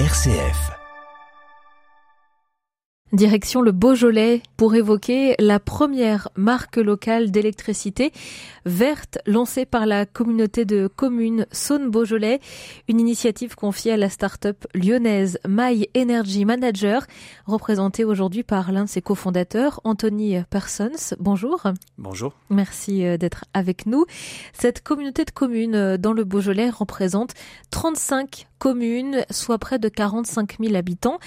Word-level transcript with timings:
RCF. 0.00 0.72
Direction 3.12 3.62
le 3.62 3.70
Beaujolais 3.70 4.42
pour 4.56 4.74
évoquer 4.74 5.36
la 5.38 5.60
première 5.60 6.30
marque 6.34 6.78
locale 6.78 7.30
d'électricité 7.30 8.10
verte 8.66 9.18
lancée 9.24 9.66
par 9.66 9.86
la 9.86 10.04
communauté 10.04 10.64
de 10.64 10.88
communes 10.88 11.46
Saône-Beaujolais, 11.52 12.40
une 12.88 12.98
initiative 12.98 13.54
confiée 13.54 13.92
à 13.92 13.96
la 13.96 14.08
start-up 14.08 14.66
lyonnaise 14.74 15.38
My 15.46 15.88
Energy 15.96 16.44
Manager, 16.44 17.06
représentée 17.46 18.04
aujourd'hui 18.04 18.42
par 18.42 18.72
l'un 18.72 18.86
de 18.86 18.88
ses 18.88 19.00
cofondateurs, 19.00 19.80
Anthony 19.84 20.38
Persons. 20.50 21.14
Bonjour. 21.20 21.62
Bonjour. 21.98 22.32
Merci 22.50 23.06
euh, 23.06 23.16
d'être 23.16 23.44
avec 23.54 23.86
nous. 23.86 24.06
Cette 24.54 24.82
communauté 24.82 25.24
de 25.24 25.30
communes 25.30 25.76
euh, 25.76 25.96
dans 25.98 26.14
le 26.14 26.24
Beaujolais 26.24 26.68
représente 26.68 27.34
35 27.70 28.48
communes, 28.64 29.26
soit 29.28 29.58
près 29.58 29.78
de 29.78 29.90
45 29.90 30.56
000 30.58 30.74
habitants. 30.74 31.18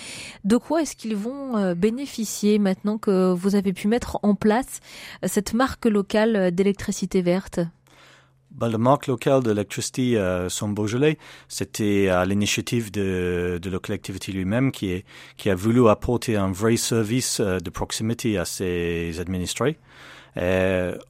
De 0.43 0.57
quoi 0.57 0.81
est-ce 0.81 0.95
qu'ils 0.95 1.15
vont 1.15 1.55
euh, 1.55 1.75
bénéficier 1.75 2.57
maintenant 2.57 2.97
que 2.97 3.31
vous 3.31 3.53
avez 3.53 3.73
pu 3.73 3.87
mettre 3.87 4.17
en 4.23 4.33
place 4.33 4.79
cette 5.21 5.53
marque 5.53 5.85
locale 5.85 6.49
d'électricité 6.49 7.21
verte? 7.21 7.59
Ben, 8.49 8.69
la 8.69 8.79
marque 8.79 9.05
locale 9.05 9.43
d'électricité 9.43 10.17
euh, 10.17 10.49
son 10.49 10.69
Beaujolais, 10.69 11.19
c'était 11.47 12.07
à 12.07 12.25
l'initiative 12.25 12.89
de, 12.89 13.59
de 13.61 13.69
la 13.69 13.77
collectivité 13.77 14.31
lui-même 14.31 14.71
qui, 14.71 15.03
a 15.45 15.55
voulu 15.55 15.87
apporter 15.89 16.37
un 16.37 16.51
vrai 16.51 16.75
service 16.75 17.39
euh, 17.39 17.59
de 17.59 17.69
proximité 17.69 18.39
à 18.39 18.45
ses 18.45 19.19
administrés. 19.19 19.77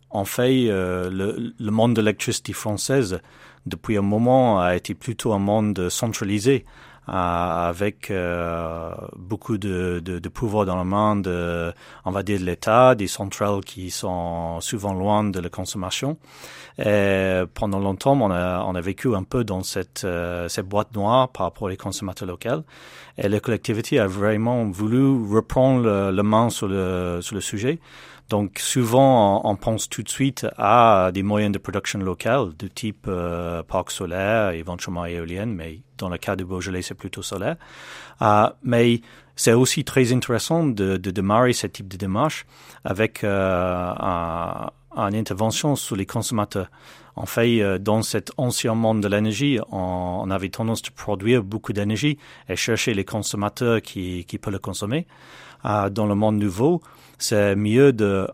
En 0.10 0.26
fait, 0.26 0.68
euh, 0.70 1.10
le 1.12 1.72
monde 1.72 1.94
de 1.94 2.02
l'électricité 2.02 2.54
française, 2.54 3.20
depuis 3.68 3.98
un 3.98 4.02
moment, 4.02 4.60
a 4.60 4.76
été 4.76 4.94
plutôt 4.94 5.34
un 5.34 5.40
monde 5.40 5.90
centralisé 5.90 6.66
avec 7.08 8.12
euh, 8.12 8.92
beaucoup 9.16 9.58
de, 9.58 10.20
pouvoir 10.34 10.66
dans 10.66 10.76
la 10.76 10.84
main 10.84 11.16
de, 11.16 11.72
on 12.04 12.12
va 12.12 12.22
dire, 12.22 12.40
de 12.40 12.44
l'État, 12.44 12.96
des 12.96 13.08
centrales 13.08 13.62
qui 13.62 13.92
sont 13.92 14.60
souvent 14.60 14.94
loin 14.94 15.24
de 15.24 15.40
la 15.40 15.50
consommation. 15.50 16.18
Et 16.78 17.44
pendant 17.54 17.80
longtemps, 17.80 18.20
on 18.20 18.30
a, 18.30 18.82
vécu 18.82 19.16
un 19.16 19.24
peu 19.24 19.44
dans 19.44 19.64
cette, 19.64 20.04
euh, 20.04 20.50
cette 20.50 20.68
boîte 20.68 20.94
noire 20.94 21.30
par 21.30 21.46
rapport 21.46 21.70
aux 21.72 21.76
consommateurs 21.76 22.28
locaux. 22.28 22.64
Et 23.18 23.30
la 23.30 23.40
collectivité 23.40 24.00
a 24.00 24.08
vraiment 24.08 24.66
voulu 24.70 25.34
reprendre 25.34 25.84
le, 25.84 26.12
le 26.12 26.24
main 26.24 26.50
sur 26.50 26.68
le, 26.68 27.20
sur 27.22 27.36
le 27.36 27.42
sujet. 27.42 27.80
Donc 28.30 28.60
souvent, 28.60 29.42
on, 29.46 29.56
pense 29.56 29.88
tout 29.88 30.04
de 30.04 30.10
suite 30.10 30.46
à 30.58 31.12
des 31.14 31.24
moyens 31.24 31.54
de 31.54 31.60
production 31.60 32.00
locale 32.00 32.50
de 32.60 32.68
type 32.68 33.06
euh, 33.08 33.64
parc 33.64 33.90
solaire, 33.90 34.50
éventuellement 34.50 35.06
éolienne, 35.06 35.54
mais 35.54 35.80
dans 35.98 36.10
le 36.10 36.18
cas 36.18 36.36
de 36.36 36.44
Beaujolais, 36.44 36.82
c'est 36.82 36.94
plutôt 36.94 37.22
solaire. 37.22 37.56
Euh, 38.22 38.50
mais 38.64 39.02
c'est 39.38 39.54
aussi 39.54 39.86
très 39.86 40.12
intéressant 40.12 40.66
de, 40.66 40.98
de, 40.98 41.12
démarrer 41.12 41.54
ce 41.54 41.68
type 41.68 41.88
de 41.88 41.96
démarche 41.96 42.46
avec 42.84 43.24
euh, 43.24 43.94
un, 43.98 44.72
une 44.98 45.16
intervention 45.16 45.76
sur 45.76 45.96
les 45.96 46.06
consommateurs. 46.06 46.70
En 47.16 47.26
fait, 47.26 47.62
euh, 47.62 47.78
dans 47.78 48.02
cet 48.02 48.32
ancien 48.38 48.74
monde 48.74 49.02
de 49.02 49.08
l'énergie, 49.08 49.60
on, 49.72 50.30
avait 50.30 50.50
tendance 50.50 50.82
à 50.88 50.92
produire 50.92 51.44
beaucoup 51.44 51.72
d'énergie 51.72 52.18
et 52.50 52.56
chercher 52.56 52.94
les 52.94 53.06
consommateurs 53.06 53.82
qui, 53.82 54.26
qui 54.26 54.38
peuvent 54.38 54.54
le 54.54 54.60
consommer. 54.60 55.08
Euh, 55.66 55.90
dans 55.90 56.06
le 56.06 56.16
monde 56.16 56.38
nouveau, 56.38 56.82
c'est 57.18 57.56
mieux 57.56 57.94
de 57.94 58.28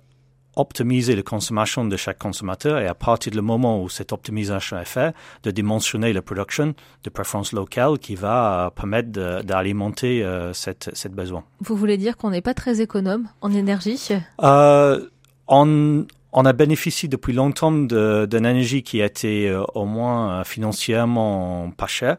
optimiser 0.55 1.15
la 1.15 1.23
consommation 1.23 1.83
de 1.85 1.97
chaque 1.97 2.19
consommateur 2.19 2.77
et 2.77 2.87
à 2.87 2.93
partir 2.93 3.31
du 3.31 3.41
moment 3.41 3.81
où 3.81 3.89
cette 3.89 4.11
optimisation 4.11 4.77
est 4.77 4.85
faite, 4.85 5.15
de 5.41 5.49
dimensionner 5.49 6.13
la 6.13 6.21
production 6.21 6.75
de 7.03 7.09
préférence 7.09 7.53
locale 7.53 7.97
qui 7.97 8.13
va 8.13 8.71
permettre 8.75 9.41
d'alimenter 9.41 10.23
euh, 10.23 10.53
cette, 10.53 10.91
cette 10.93 11.13
besoin. 11.13 11.43
Vous 11.61 11.75
voulez 11.75 11.97
dire 11.97 12.17
qu'on 12.17 12.29
n'est 12.29 12.41
pas 12.41 12.53
très 12.53 12.81
économe 12.81 13.27
en 13.41 13.51
énergie? 13.51 13.99
Euh, 14.43 15.09
on, 15.47 16.05
on 16.33 16.45
a 16.45 16.53
bénéficié 16.53 17.09
depuis 17.09 17.33
longtemps 17.33 17.71
d'une 17.71 18.45
énergie 18.45 18.83
qui 18.83 19.01
a 19.01 19.05
été 19.05 19.49
euh, 19.49 19.63
au 19.73 19.85
moins 19.85 20.41
euh, 20.41 20.43
financièrement 20.43 21.71
pas 21.75 21.87
chère. 21.87 22.17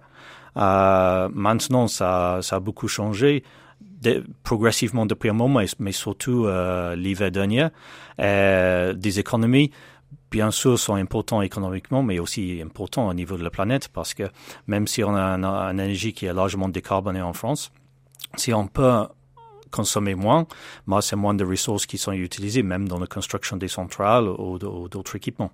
Euh, 0.57 1.29
maintenant, 1.33 1.87
ça, 1.87 2.41
ça 2.43 2.57
a 2.57 2.61
beaucoup 2.61 2.89
changé 2.89 3.45
progressivement 4.43 5.07
depuis 5.07 5.31
un 5.31 5.35
moment, 5.35 5.61
mais 5.79 5.93
surtout 5.93 6.47
euh, 6.47 6.97
l'hiver 6.97 7.31
dernier. 7.31 7.69
Euh, 8.21 8.93
des 8.93 9.19
économies, 9.19 9.71
bien 10.31 10.51
sûr, 10.51 10.79
sont 10.79 10.95
importantes 10.95 11.45
économiquement, 11.45 12.03
mais 12.03 12.19
aussi 12.19 12.61
importantes 12.65 13.11
au 13.11 13.15
niveau 13.15 13.37
de 13.37 13.45
la 13.45 13.51
planète, 13.51 13.89
parce 13.89 14.15
que 14.15 14.25
même 14.67 14.87
si 14.87 15.03
on 15.05 15.15
a 15.15 15.37
une, 15.37 15.81
énergie 15.81 16.13
qui 16.13 16.27
est 16.27 16.33
largement 16.33 16.69
décarbonée 16.69 17.23
en 17.23 17.33
France, 17.33 17.73
si 18.37 18.53
on 18.53 18.67
peut 18.67 19.07
consommer 19.71 20.15
moins, 20.15 20.47
mais 20.87 21.01
c'est 21.01 21.17
moins 21.17 21.35
de 21.35 21.45
ressources 21.45 21.87
qui 21.87 21.99
sont 21.99 22.13
utilisées, 22.13 22.63
même 22.63 22.89
dans 22.89 22.99
la 22.99 23.07
construction 23.07 23.57
des 23.57 23.69
centrales 23.69 24.29
ou 24.29 24.59
d'autres 24.59 25.17
équipements. 25.17 25.51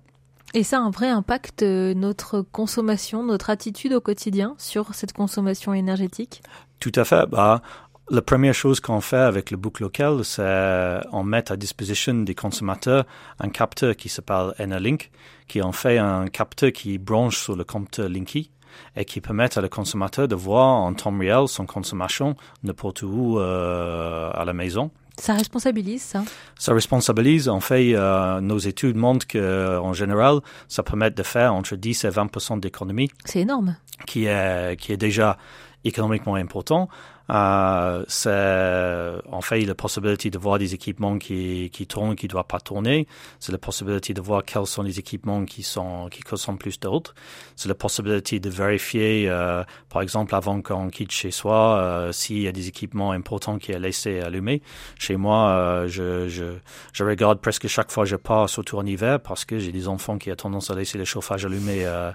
Et 0.53 0.63
ça 0.63 0.77
a 0.77 0.81
un 0.81 0.89
vrai 0.89 1.07
impact 1.07 1.63
notre 1.63 2.41
consommation, 2.41 3.23
notre 3.23 3.49
attitude 3.49 3.93
au 3.93 4.01
quotidien 4.01 4.53
sur 4.57 4.93
cette 4.93 5.13
consommation 5.13 5.73
énergétique? 5.73 6.43
Tout 6.79 6.91
à 6.95 7.05
fait. 7.05 7.25
Bah, 7.27 7.61
la 8.11 8.21
première 8.21 8.53
chose 8.53 8.81
qu'on 8.81 8.99
fait 8.99 9.15
avec 9.15 9.51
le 9.51 9.57
book 9.57 9.79
local, 9.79 10.25
c'est 10.25 10.99
on 11.13 11.23
met 11.23 11.49
à 11.49 11.55
disposition 11.55 12.13
des 12.13 12.35
consommateurs 12.35 13.05
un 13.39 13.49
capteur 13.49 13.95
qui 13.95 14.09
s'appelle 14.09 14.53
Enerlink, 14.59 15.11
qui 15.47 15.61
en 15.61 15.71
fait 15.71 15.97
un 15.97 16.27
capteur 16.27 16.73
qui 16.73 16.97
branche 16.97 17.37
sur 17.37 17.55
le 17.55 17.63
compteur 17.63 18.09
Linky 18.09 18.51
et 18.97 19.05
qui 19.05 19.21
permet 19.21 19.57
à 19.57 19.61
le 19.61 19.69
consommateur 19.69 20.27
de 20.27 20.35
voir 20.35 20.67
en 20.67 20.93
temps 20.93 21.17
réel 21.17 21.47
son 21.47 21.65
consommation 21.65 22.35
n'importe 22.63 23.01
où 23.01 23.39
euh, 23.39 24.29
à 24.33 24.43
la 24.43 24.53
maison. 24.53 24.91
Ça 25.17 25.33
responsabilise, 25.33 26.01
ça? 26.01 26.23
Ça 26.57 26.73
responsabilise. 26.73 27.47
En 27.47 27.59
fait, 27.59 27.93
euh, 27.93 28.41
nos 28.41 28.57
études 28.57 28.95
montrent 28.95 29.27
que, 29.27 29.77
en 29.77 29.93
général, 29.93 30.39
ça 30.67 30.83
permet 30.83 31.11
de 31.11 31.23
faire 31.23 31.53
entre 31.53 31.75
10 31.75 32.05
et 32.05 32.09
20% 32.09 32.59
d'économie. 32.59 33.09
C'est 33.25 33.41
énorme. 33.41 33.75
Qui 34.07 34.25
est, 34.25 34.79
qui 34.79 34.91
est 34.93 34.97
déjà 34.97 35.37
économiquement 35.83 36.35
important. 36.35 36.89
Euh, 37.31 38.03
c'est 38.07 39.31
en 39.31 39.41
fait 39.41 39.61
la 39.61 39.75
possibilité 39.75 40.29
de 40.29 40.37
voir 40.37 40.59
des 40.59 40.73
équipements 40.73 41.17
qui, 41.17 41.69
qui 41.71 41.87
tournent, 41.87 42.15
qui 42.15 42.25
ne 42.25 42.31
doivent 42.31 42.45
pas 42.45 42.59
tourner. 42.59 43.07
C'est 43.39 43.51
la 43.51 43.57
possibilité 43.57 44.13
de 44.13 44.21
voir 44.21 44.43
quels 44.43 44.65
sont 44.65 44.83
les 44.83 44.99
équipements 44.99 45.45
qui 45.45 45.63
sont 45.63 46.09
qui 46.09 46.21
consomment 46.21 46.57
plus 46.57 46.79
d'autres. 46.79 47.15
C'est 47.55 47.69
la 47.69 47.75
possibilité 47.75 48.39
de 48.39 48.49
vérifier, 48.49 49.29
euh, 49.29 49.63
par 49.89 50.01
exemple, 50.01 50.35
avant 50.35 50.61
qu'on 50.61 50.89
quitte 50.89 51.11
chez 51.11 51.31
soi, 51.31 51.77
euh, 51.77 52.11
s'il 52.11 52.41
y 52.41 52.47
a 52.47 52.51
des 52.51 52.67
équipements 52.67 53.11
importants 53.11 53.57
qui 53.59 53.71
est 53.71 53.79
laissé 53.79 54.19
allumés. 54.19 54.61
Chez 54.97 55.15
moi, 55.15 55.49
euh, 55.49 55.87
je, 55.87 56.27
je, 56.27 56.55
je 56.93 57.03
regarde 57.03 57.39
presque 57.39 57.67
chaque 57.67 57.91
fois 57.91 58.03
que 58.03 58.09
je 58.09 58.15
pars, 58.15 58.49
surtout 58.49 58.77
en 58.77 58.85
hiver, 58.85 59.19
parce 59.19 59.45
que 59.45 59.59
j'ai 59.59 59.71
des 59.71 59.87
enfants 59.87 60.17
qui 60.17 60.31
ont 60.31 60.35
tendance 60.35 60.69
à 60.69 60.75
laisser 60.75 60.97
le 60.97 61.05
chauffage 61.05 61.45
allumé. 61.45 61.85
Euh. 61.85 62.11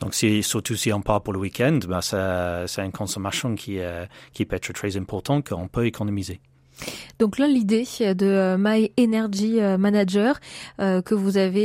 donc, 0.00 0.14
si, 0.14 0.42
surtout 0.42 0.76
si 0.76 0.92
on 0.92 1.00
part 1.00 1.22
pour 1.22 1.32
le 1.32 1.38
week-end, 1.38 1.78
ben, 1.88 2.00
c'est 2.00 2.84
une 2.84 2.92
consommation 2.92 3.54
qui, 3.54 3.78
est 3.78 4.08
qui 4.32 4.44
être 4.68 4.72
très 4.72 4.96
important 4.96 5.42
qu'on 5.42 5.68
peut 5.68 5.86
économiser. 5.86 6.40
Donc 7.18 7.38
là, 7.38 7.46
l'idée 7.46 7.84
de 8.00 8.26
euh, 8.26 8.56
My 8.58 8.90
Energy 8.98 9.60
euh, 9.60 9.76
Manager 9.76 10.40
euh, 10.80 11.02
que 11.02 11.14
vous 11.14 11.36
avez 11.36 11.60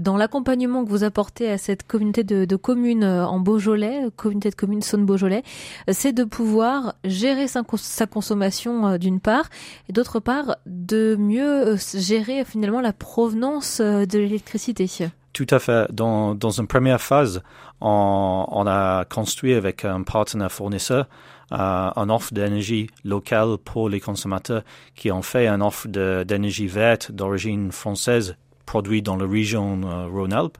dans 0.00 0.16
l'accompagnement 0.16 0.84
que 0.84 0.90
vous 0.90 1.04
apportez 1.04 1.50
à 1.50 1.58
cette 1.58 1.86
communauté 1.86 2.24
de, 2.24 2.56
communes 2.56 3.04
en 3.04 3.40
Beaujolais, 3.40 4.02
communauté 4.16 4.50
de 4.50 4.54
communes 4.54 4.82
Saône-Beaujolais, 4.82 5.42
c'est 5.88 6.12
de 6.12 6.24
pouvoir 6.24 6.94
gérer 7.04 7.46
sa, 7.48 8.06
consommation 8.06 8.98
d'une 8.98 9.20
part 9.20 9.48
et 9.88 9.92
d'autre 9.92 10.20
part 10.20 10.56
de 10.66 11.16
mieux 11.18 11.76
gérer 11.94 12.44
finalement 12.44 12.80
la 12.80 12.92
provenance 12.92 13.80
de 13.80 14.18
l'électricité. 14.18 14.86
Tout 15.32 15.46
à 15.50 15.58
fait. 15.58 15.90
Dans, 15.92 16.34
dans 16.34 16.50
une 16.50 16.66
première 16.66 17.00
phase, 17.00 17.42
on, 17.80 18.46
on 18.48 18.66
a 18.66 19.04
construit 19.04 19.54
avec 19.54 19.84
un 19.84 20.02
partenaire 20.02 20.52
fournisseur 20.52 21.06
euh, 21.52 21.90
une 21.96 22.10
offre 22.10 22.32
d'énergie 22.32 22.88
locale 23.04 23.56
pour 23.64 23.88
les 23.88 24.00
consommateurs 24.00 24.62
qui 24.94 25.10
ont 25.10 25.22
fait 25.22 25.48
une 25.48 25.62
offre 25.62 25.88
d'énergie 25.88 26.66
verte 26.66 27.12
d'origine 27.12 27.72
française 27.72 28.36
produite 28.66 29.04
dans 29.04 29.16
la 29.16 29.26
région 29.26 29.80
euh, 29.84 30.06
Rhône-Alpes 30.06 30.58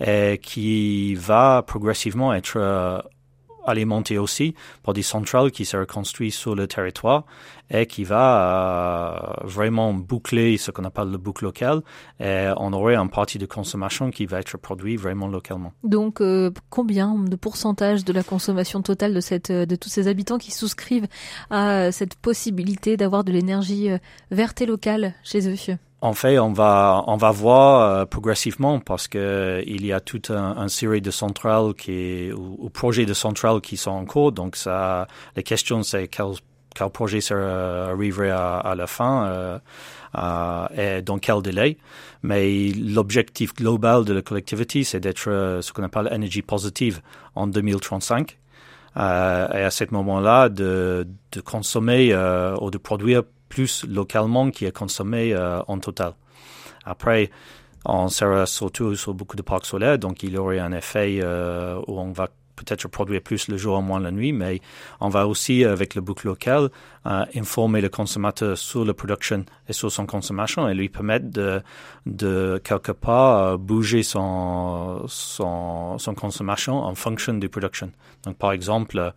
et 0.00 0.38
qui 0.42 1.14
va 1.16 1.62
progressivement 1.66 2.32
être 2.32 2.54
euh, 2.56 3.00
alimenté 3.70 4.18
aussi 4.18 4.54
par 4.82 4.94
des 4.94 5.02
centrales 5.02 5.50
qui 5.50 5.64
se 5.64 5.76
construites 5.84 6.34
sur 6.34 6.54
le 6.54 6.66
territoire 6.66 7.24
et 7.70 7.86
qui 7.86 8.04
va 8.04 9.42
euh, 9.42 9.46
vraiment 9.46 9.94
boucler 9.94 10.56
ce 10.58 10.70
qu'on 10.70 10.84
appelle 10.84 11.10
le 11.10 11.18
boucle 11.18 11.44
local 11.44 11.82
et 12.18 12.48
on 12.56 12.72
aurait 12.72 12.96
une 12.96 13.10
partie 13.10 13.38
de 13.38 13.46
consommation 13.46 14.10
qui 14.10 14.26
va 14.26 14.40
être 14.40 14.58
produite 14.58 15.00
vraiment 15.00 15.28
localement. 15.28 15.72
Donc 15.84 16.20
euh, 16.20 16.50
combien 16.68 17.14
de 17.14 17.36
pourcentage 17.36 18.04
de 18.04 18.12
la 18.12 18.22
consommation 18.22 18.82
totale 18.82 19.14
de 19.14 19.20
cette 19.20 19.52
de 19.52 19.76
tous 19.76 19.88
ces 19.88 20.08
habitants 20.08 20.38
qui 20.38 20.50
souscrivent 20.50 21.06
à 21.50 21.92
cette 21.92 22.16
possibilité 22.16 22.96
d'avoir 22.96 23.24
de 23.24 23.32
l'énergie 23.32 23.90
euh, 23.90 23.98
verte 24.30 24.60
et 24.60 24.66
locale 24.66 25.14
chez 25.22 25.48
eux 25.48 25.56
en 26.02 26.14
fait, 26.14 26.38
on 26.38 26.52
va 26.52 27.04
on 27.06 27.16
va 27.16 27.30
voir 27.30 27.80
euh, 27.80 28.04
progressivement 28.06 28.80
parce 28.80 29.08
que 29.08 29.62
il 29.66 29.84
y 29.84 29.92
a 29.92 30.00
toute 30.00 30.30
un, 30.30 30.56
un 30.56 30.68
série 30.68 31.02
de 31.02 31.10
centrales 31.10 31.74
qui 31.74 32.32
ou, 32.32 32.56
ou, 32.58 32.70
projets 32.70 33.06
de 33.06 33.14
centrales 33.14 33.60
qui 33.60 33.76
sont 33.76 33.90
en 33.90 34.04
cours. 34.06 34.32
Donc 34.32 34.56
ça, 34.56 35.06
la 35.36 35.42
question 35.42 35.82
c'est 35.82 36.08
quel 36.08 36.32
quel 36.74 36.90
projet 36.90 37.20
sera, 37.20 37.90
arriverait 37.90 38.30
à, 38.30 38.58
à 38.58 38.74
la 38.74 38.86
fin 38.86 39.26
euh, 39.26 39.58
euh, 40.16 40.66
et 40.76 41.02
dans 41.02 41.18
quel 41.18 41.42
délai. 41.42 41.78
Mais 42.22 42.72
l'objectif 42.72 43.54
global 43.54 44.04
de 44.04 44.12
la 44.12 44.22
collectivité, 44.22 44.84
c'est 44.84 45.00
d'être 45.00 45.28
euh, 45.28 45.62
ce 45.62 45.72
qu'on 45.72 45.82
appelle 45.82 46.08
énergie 46.12 46.42
positive 46.42 47.00
en 47.34 47.46
2035. 47.46 48.38
Euh, 48.96 49.48
et 49.52 49.62
à 49.62 49.70
ce 49.70 49.84
moment-là, 49.90 50.48
de, 50.48 51.06
de 51.32 51.40
consommer 51.40 52.12
euh, 52.12 52.56
ou 52.60 52.70
de 52.70 52.78
produire 52.78 53.22
plus 53.50 53.84
localement 53.84 54.50
qui 54.50 54.64
est 54.64 54.72
consommé 54.72 55.34
euh, 55.34 55.60
en 55.66 55.78
total. 55.78 56.14
Après, 56.84 57.30
on 57.84 58.08
sera 58.08 58.46
surtout 58.46 58.96
sur 58.96 59.12
beaucoup 59.12 59.36
de 59.36 59.42
parcs 59.42 59.66
solaires, 59.66 59.98
donc 59.98 60.22
il 60.22 60.32
y 60.32 60.38
aurait 60.38 60.60
un 60.60 60.72
effet 60.72 61.20
euh, 61.22 61.78
où 61.86 61.98
on 62.00 62.12
va 62.12 62.28
peut-être 62.64 62.88
produire 62.88 63.20
plus 63.22 63.48
le 63.48 63.56
jour 63.56 63.80
moins 63.82 64.00
la 64.00 64.10
nuit, 64.10 64.32
mais 64.32 64.60
on 65.00 65.08
va 65.08 65.26
aussi, 65.26 65.64
avec 65.64 65.94
le 65.94 66.00
boucle 66.00 66.26
local, 66.26 66.70
euh, 67.06 67.24
informer 67.34 67.80
le 67.80 67.88
consommateur 67.88 68.58
sur 68.58 68.84
la 68.84 68.94
production 68.94 69.44
et 69.68 69.72
sur 69.72 69.90
son 69.90 70.06
consommation 70.06 70.68
et 70.68 70.74
lui 70.74 70.88
permettre 70.88 71.26
de, 72.06 72.58
quelque 72.62 72.92
part, 72.92 73.58
bouger 73.58 74.02
son, 74.02 75.04
son, 75.08 76.14
consommation 76.16 76.74
en 76.82 76.94
fonction 76.94 77.34
de 77.34 77.46
production. 77.46 77.90
Donc, 78.24 78.36
par 78.36 78.52
exemple, 78.52 79.12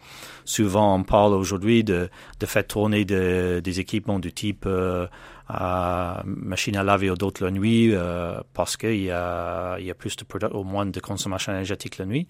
souvent 0.45 0.95
on 0.95 1.03
parle 1.03 1.33
aujourd'hui 1.33 1.83
de, 1.83 2.09
de 2.39 2.45
faire 2.45 2.65
tourner 2.65 3.03
de, 3.05 3.59
des 3.63 3.79
équipements 3.79 4.19
du 4.19 4.31
type 4.31 4.63
euh, 4.65 5.07
à 5.53 6.23
machine 6.25 6.75
à 6.75 6.83
laver 6.83 7.09
ou 7.09 7.15
d'autres 7.15 7.43
la 7.43 7.51
nuit 7.51 7.89
euh, 7.93 8.39
parce 8.53 8.77
qu'il 8.77 9.03
y 9.03 9.11
a, 9.11 9.77
il 9.79 9.85
y 9.85 9.91
a 9.91 9.93
plus 9.93 10.15
de 10.15 10.25
au 10.47 10.63
moins 10.63 10.85
de 10.85 10.99
consommation 10.99 11.51
énergétique 11.51 11.97
la 11.97 12.05
nuit. 12.05 12.27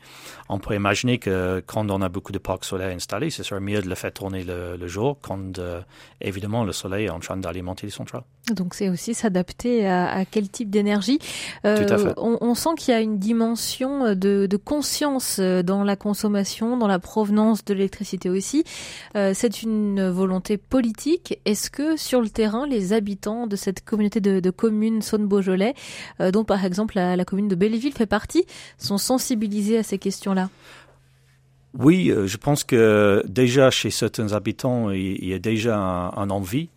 On 0.49 0.59
peut 0.59 0.75
imaginer 0.75 1.17
que 1.17 1.63
quand 1.65 1.89
on 1.89 2.01
a 2.01 2.09
beaucoup 2.09 2.31
de 2.31 2.37
parcs 2.39 2.65
solaires 2.65 2.93
installés, 2.93 3.29
ce 3.29 3.43
serait 3.43 3.61
mieux 3.61 3.81
de 3.81 3.89
le 3.89 3.95
faire 3.95 4.11
tourner 4.11 4.43
le, 4.43 4.75
le 4.77 4.87
jour 4.87 5.17
quand 5.21 5.57
euh, 5.59 5.81
évidemment 6.21 6.63
le 6.63 6.73
soleil 6.73 7.05
est 7.05 7.09
en 7.09 7.19
train 7.19 7.37
d'alimenter 7.37 7.87
les 7.87 7.91
centrales. 7.91 8.23
Donc 8.51 8.73
c'est 8.73 8.89
aussi 8.89 9.13
s'adapter 9.13 9.87
à, 9.87 10.11
à, 10.13 10.25
quel 10.25 10.49
type 10.49 10.69
d'énergie. 10.69 11.19
Euh, 11.65 12.13
on, 12.17 12.37
on, 12.41 12.55
sent 12.55 12.71
qu'il 12.77 12.93
y 12.93 12.97
a 12.97 12.99
une 12.99 13.17
dimension 13.17 14.15
de, 14.15 14.47
de, 14.47 14.57
conscience 14.57 15.39
dans 15.39 15.83
la 15.85 15.95
consommation, 15.95 16.75
dans 16.77 16.87
la 16.87 16.99
provenance 16.99 17.63
de 17.63 17.73
l'électricité 17.73 18.29
aussi. 18.29 18.65
Euh, 19.15 19.31
c'est 19.33 19.63
une 19.63 20.09
volonté 20.09 20.57
politique. 20.57 21.39
Est-ce 21.45 21.69
que 21.69 21.95
sur 21.95 22.21
le 22.21 22.29
terrain, 22.29 22.67
les 22.67 22.91
habitants 22.91 23.12
de 23.47 23.55
cette 23.55 23.83
communauté 23.83 24.19
de, 24.19 24.49
communes 24.49 25.01
Saône-Beaujolais, 25.01 25.73
euh, 26.19 26.31
dont 26.31 26.43
par 26.43 26.65
exemple 26.65 26.95
la, 26.95 27.25
commune 27.25 27.47
de 27.47 27.55
Belleville 27.55 27.93
fait 27.93 28.05
partie, 28.05 28.45
sont 28.77 28.97
sensibilisés 28.97 29.77
à 29.77 29.83
ces 29.83 29.97
questions-là. 29.97 30.49
Oui, 31.77 32.11
euh, 32.11 32.27
je 32.27 32.37
pense 32.37 32.63
que 32.63 33.23
déjà 33.27 33.71
chez 33.71 33.89
certains 33.89 34.33
habitants, 34.33 34.91
il, 34.91 35.25
y 35.25 35.33
a 35.33 35.39
déjà 35.39 35.77
un, 35.77 36.11
un 36.15 36.29
envie. 36.29 36.69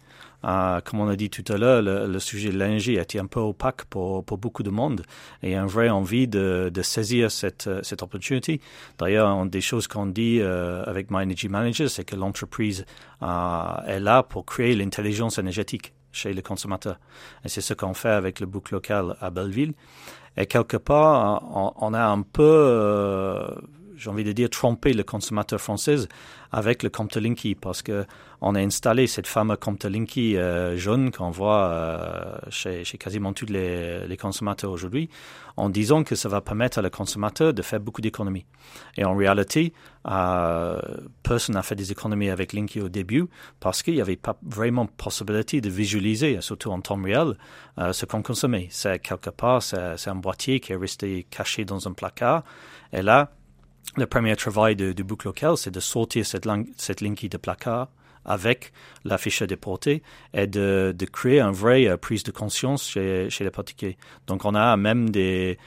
Euh, 0.44 0.80
comme 0.82 1.00
on 1.00 1.08
a 1.08 1.16
dit 1.16 1.28
tout 1.28 1.44
à 1.52 1.56
l'heure, 1.56 1.82
le, 1.82 2.18
sujet 2.20 2.50
de 2.50 2.58
l'énergie 2.58 2.98
a 2.98 3.02
été 3.02 3.18
un 3.18 3.26
peu 3.26 3.40
opaque 3.40 3.84
pour, 3.86 4.22
beaucoup 4.22 4.62
de 4.62 4.70
monde 4.70 5.02
et 5.42 5.56
une 5.56 5.66
vraie 5.66 5.88
envie 5.88 6.28
de, 6.28 6.70
saisir 6.82 7.32
cette, 7.32 7.68
cette 7.82 8.02
opportunité. 8.02 8.60
D'ailleurs, 8.98 9.28
une 9.28 9.50
des 9.50 9.60
choses 9.60 9.88
qu'on 9.88 10.06
dit 10.06 10.40
avec 10.40 11.10
My 11.10 11.22
Energy 11.22 11.48
Manager, 11.48 11.90
c'est 11.90 12.04
que 12.04 12.14
l'entreprise 12.14 12.84
est 13.22 14.00
là 14.00 14.22
pour 14.22 14.44
créer 14.46 14.76
l'intelligence 14.76 15.38
énergétique 15.38 15.95
chez 16.16 16.32
les 16.32 16.42
consommateurs. 16.42 16.98
Et 17.44 17.48
c'est 17.48 17.60
ce 17.60 17.74
qu'on 17.74 17.94
fait 17.94 18.10
avec 18.10 18.40
le 18.40 18.46
book 18.46 18.70
local 18.70 19.16
à 19.20 19.30
Belleville. 19.30 19.74
Et 20.36 20.46
quelque 20.46 20.76
part, 20.76 21.42
on, 21.54 21.72
on 21.76 21.94
a 21.94 22.04
un 22.04 22.22
peu, 22.22 22.42
euh, 22.42 23.48
j'ai 23.96 24.10
envie 24.10 24.24
de 24.24 24.32
dire, 24.32 24.50
trompé 24.50 24.92
le 24.92 25.02
consommateur 25.02 25.60
français 25.60 25.96
avec 26.52 26.82
le 26.82 26.90
compte 26.90 27.16
Linky 27.16 27.54
parce 27.54 27.82
que 27.82 28.06
on 28.40 28.54
a 28.54 28.60
installé 28.60 29.06
cette 29.06 29.26
fameuse 29.26 29.56
compte 29.58 29.84
Linky 29.84 30.36
euh, 30.36 30.76
jaune 30.76 31.10
qu'on 31.10 31.30
voit 31.30 31.68
euh, 31.68 32.36
chez, 32.50 32.84
quasiment 32.98 33.32
tous 33.32 33.46
les, 33.46 34.06
les 34.06 34.16
consommateurs 34.16 34.70
aujourd'hui, 34.70 35.08
en 35.56 35.70
disant 35.70 36.04
que 36.04 36.14
ça 36.14 36.28
va 36.28 36.40
permettre 36.40 36.78
à 36.78 36.82
le 36.82 36.90
consommateur 36.90 37.54
de 37.54 37.62
faire 37.62 37.80
beaucoup 37.80 38.02
d'économies. 38.02 38.44
Et 38.96 39.04
en 39.04 39.16
réalité, 39.16 39.72
euh, 40.08 40.80
personne 41.22 41.54
n'a 41.54 41.62
fait 41.62 41.74
des 41.74 41.90
économies 41.92 42.30
avec 42.30 42.52
Linky 42.52 42.80
au 42.80 42.88
début 42.88 43.26
parce 43.58 43.82
qu'il 43.82 43.94
n'y 43.94 44.00
avait 44.00 44.16
pas 44.16 44.36
vraiment 44.42 44.86
possibilité 44.86 45.60
de 45.60 45.68
visualiser, 45.70 46.40
surtout 46.40 46.70
en 46.70 46.80
temps 46.80 47.00
réel, 47.02 47.36
euh, 47.78 47.92
ce 47.92 48.06
qu'on 48.06 48.22
consommait. 48.22 48.68
C'est 48.70 48.98
quelque 48.98 49.30
part, 49.30 49.62
c'est 49.62 50.08
un 50.08 50.14
boîtier 50.14 50.60
qui 50.60 50.72
est 50.72 50.76
resté 50.76 51.26
caché 51.30 51.64
dans 51.64 51.88
un 51.88 51.92
placard. 51.92 52.44
Et 52.92 53.02
là, 53.02 53.30
le 53.96 54.06
premier 54.06 54.36
travail 54.36 54.76
de, 54.76 54.92
de 54.92 55.02
boucle 55.02 55.26
local, 55.26 55.56
c'est 55.56 55.70
de 55.70 55.80
sortir 55.80 56.26
cette, 56.26 56.44
langue, 56.44 56.66
de 56.76 57.36
placard 57.36 57.88
avec 58.26 58.72
la 59.04 59.18
fiche 59.18 59.42
déportée 59.42 60.02
et 60.34 60.46
de, 60.46 60.94
créer 61.12 61.40
une 61.40 61.52
vraie 61.52 61.86
euh, 61.86 61.96
prise 61.96 62.24
de 62.24 62.32
conscience 62.32 62.90
chez, 62.90 63.28
les 63.40 63.50
particuliers. 63.50 63.96
Donc 64.26 64.44
on 64.44 64.54
a 64.54 64.76
même 64.76 65.10
des, 65.10 65.58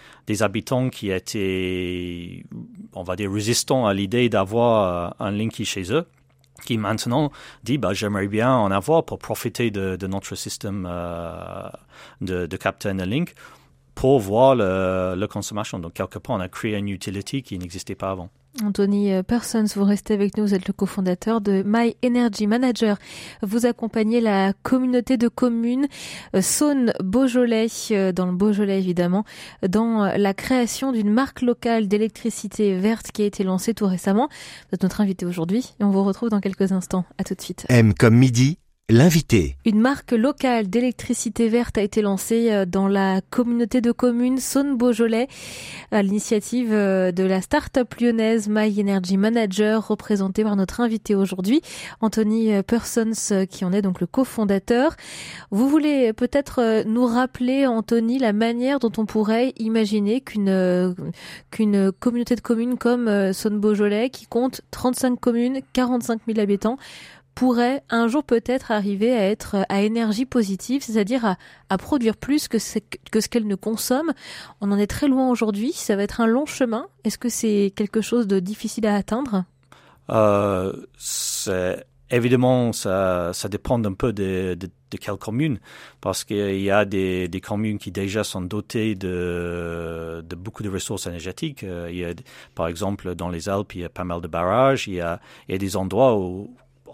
habitants 0.41 0.89
qui 0.89 1.09
étaient, 1.09 2.43
on 2.93 3.03
va 3.03 3.15
dire, 3.15 3.31
résistants 3.31 3.87
à 3.87 3.93
l'idée 3.93 4.29
d'avoir 4.29 5.13
euh, 5.21 5.25
un 5.25 5.31
Linky 5.31 5.65
chez 5.65 5.91
eux 5.91 6.05
qui 6.65 6.77
maintenant 6.77 7.31
dit 7.63 7.77
bah, 7.77 7.93
j'aimerais 7.93 8.27
bien 8.27 8.53
en 8.53 8.69
avoir 8.69 9.05
pour 9.05 9.17
profiter 9.17 9.71
de, 9.71 9.95
de 9.95 10.07
notre 10.07 10.35
système 10.35 10.85
euh, 10.89 11.69
de, 12.19 12.45
de 12.45 12.57
Captain 12.57 12.93
Link 12.93 13.33
pour 13.99 14.17
voir 14.17 14.55
le, 14.55 15.13
le 15.17 15.27
consommation. 15.27 15.77
Donc, 15.77 15.93
quelque 15.93 16.19
part, 16.19 16.37
on 16.37 16.39
a 16.39 16.47
créé 16.47 16.77
une 16.77 16.87
utility 16.87 17.43
qui 17.43 17.59
n'existait 17.59 17.95
pas 17.95 18.11
avant. 18.11 18.29
Anthony 18.63 19.11
Persons, 19.23 19.65
vous 19.75 19.83
restez 19.83 20.13
avec 20.13 20.37
nous, 20.37 20.45
vous 20.45 20.53
êtes 20.53 20.67
le 20.67 20.73
cofondateur 20.73 21.41
de 21.41 21.63
My 21.65 21.97
Energy 22.03 22.47
Manager. 22.47 22.97
Vous 23.41 23.65
accompagnez 23.65 24.21
la 24.21 24.53
communauté 24.63 25.17
de 25.17 25.27
communes 25.27 25.87
Saône-Beaujolais, 26.33 27.67
dans 28.13 28.25
le 28.25 28.31
Beaujolais 28.31 28.79
évidemment, 28.79 29.25
dans 29.67 30.05
la 30.17 30.33
création 30.33 30.93
d'une 30.93 31.11
marque 31.11 31.41
locale 31.41 31.89
d'électricité 31.89 32.77
verte 32.77 33.11
qui 33.11 33.23
a 33.23 33.25
été 33.25 33.43
lancée 33.43 33.73
tout 33.73 33.85
récemment. 33.85 34.29
Vous 34.29 34.75
êtes 34.75 34.83
notre 34.83 35.01
invité 35.01 35.25
aujourd'hui 35.25 35.73
et 35.81 35.83
on 35.83 35.91
vous 35.91 36.05
retrouve 36.05 36.29
dans 36.29 36.39
quelques 36.39 36.71
instants. 36.71 37.03
À 37.17 37.25
tout 37.25 37.35
de 37.35 37.41
suite. 37.41 37.65
M 37.67 37.93
comme 37.93 38.15
midi 38.15 38.59
L'invité. 38.91 39.55
Une 39.65 39.79
marque 39.79 40.13
locale 40.13 40.67
d'électricité 40.67 41.47
verte 41.47 41.77
a 41.77 41.83
été 41.83 42.01
lancée 42.01 42.65
dans 42.65 42.87
la 42.87 43.21
communauté 43.29 43.81
de 43.81 43.91
communes 43.91 44.39
Saône-Beaujolais 44.39 45.27
à 45.91 46.01
l'initiative 46.01 46.71
de 46.71 47.23
la 47.23 47.39
start-up 47.39 47.93
lyonnaise 48.01 48.49
My 48.49 48.81
Energy 48.81 49.17
Manager 49.17 49.87
représentée 49.87 50.43
par 50.43 50.55
notre 50.55 50.81
invité 50.81 51.13
aujourd'hui, 51.13 51.61
Anthony 52.01 52.63
Persons 52.63 53.45
qui 53.47 53.63
en 53.63 53.73
est 53.73 53.83
donc 53.83 54.01
le 54.01 54.07
cofondateur. 54.07 54.95
Vous 55.51 55.69
voulez 55.69 56.11
peut-être 56.11 56.83
nous 56.87 57.05
rappeler, 57.05 57.67
Anthony, 57.67 58.17
la 58.17 58.33
manière 58.33 58.79
dont 58.79 58.91
on 58.97 59.05
pourrait 59.05 59.53
imaginer 59.57 60.19
qu'une 60.21 60.95
qu'une 61.51 61.91
communauté 61.91 62.35
de 62.35 62.41
communes 62.41 62.79
comme 62.79 63.33
Saône-Beaujolais 63.33 64.09
qui 64.09 64.25
compte 64.25 64.61
35 64.71 65.19
communes, 65.19 65.59
45 65.73 66.21
000 66.25 66.39
habitants 66.39 66.79
pourrait 67.39 67.83
un 67.89 68.09
jour 68.09 68.25
peut-être 68.25 68.69
arriver 68.69 69.15
à 69.15 69.29
être 69.29 69.65
à 69.69 69.81
énergie 69.81 70.25
positive, 70.25 70.83
c'est-à-dire 70.83 71.37
à, 71.69 71.77
produire 71.77 72.17
plus 72.17 72.49
que, 72.49 72.57
que 73.11 73.21
ce 73.21 73.29
qu'elle 73.29 73.47
ne 73.47 73.55
consomme. 73.55 74.11
On 74.59 74.73
en 74.73 74.77
est 74.77 74.87
très 74.87 75.07
loin 75.07 75.29
aujourd'hui, 75.29 75.71
ça 75.71 75.95
va 75.95 76.03
être 76.03 76.19
un 76.19 76.27
long 76.27 76.45
chemin. 76.45 76.87
Est-ce 77.05 77.17
que 77.17 77.29
c'est 77.29 77.71
quelque 77.77 78.01
chose 78.01 78.27
de 78.27 78.41
difficile 78.41 78.85
à 78.87 78.95
atteindre? 78.95 79.45
Euh, 80.09 80.73
Évidemment, 82.11 82.73
ça, 82.73 83.31
ça 83.33 83.47
dépend 83.47 83.81
un 83.85 83.93
peu 83.93 84.11
de, 84.11 84.57
quelle 84.89 85.15
commune, 85.15 85.59
parce 86.01 86.25
qu'il 86.25 86.59
y 86.59 86.71
a 86.71 86.83
des, 86.83 87.27
des, 87.27 87.39
communes 87.39 87.77
qui 87.77 87.91
déjà 87.91 88.23
sont 88.23 88.41
dotées 88.41 88.95
de, 88.95 90.25
de 90.27 90.35
beaucoup 90.35 90.63
de 90.63 90.69
ressources 90.69 91.05
énergétiques. 91.05 91.61
Il 91.61 91.95
y 91.95 92.03
a, 92.03 92.13
par 92.55 92.67
exemple, 92.67 93.13
dans 93.13 93.29
les 93.29 93.47
Alpes, 93.47 93.75
il 93.75 93.81
y 93.81 93.85
a 93.85 93.89
pas 93.89 94.03
mal 94.03 94.21
de 94.21 94.27
barrages. 94.27 94.87
Il 94.87 94.95
y 94.95 95.01
a, 95.01 95.21
il 95.47 95.51
y 95.51 95.55
a 95.55 95.59
des 95.59 95.77
endroits 95.77 96.17
où 96.17 96.49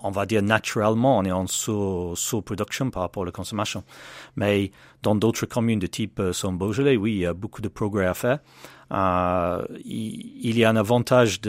on 0.06 0.12
va 0.12 0.26
dire 0.26 0.44
naturellement, 0.44 1.18
on 1.18 1.24
est 1.24 1.32
en 1.32 1.48
sous-production 1.48 2.86
sous 2.86 2.92
par 2.92 3.02
rapport 3.02 3.24
à 3.24 3.26
la 3.26 3.32
consommation. 3.32 3.84
Mais 4.36 4.72
dans 5.02 5.16
d'autres 5.16 5.46
communes 5.48 5.80
de 5.80 5.88
type 5.88 6.20
euh, 6.20 6.52
Beaujolais, 6.52 6.96
oui, 6.96 7.14
il 7.14 7.20
y 7.20 7.26
a 7.26 7.34
beaucoup 7.34 7.62
de 7.62 7.68
progrès 7.68 8.06
à 8.06 8.14
faire. 8.14 8.40
Euh, 8.92 9.66
il, 9.84 10.58
y 10.58 10.64
a 10.64 10.70
un 10.70 10.76
avantage 10.76 11.40